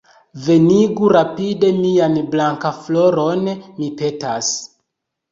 Venigu 0.43 1.09
rapide 1.15 1.67
mian 1.81 2.15
Blankafloron, 2.31 3.51
mi 3.81 3.91
petas. 4.01 4.49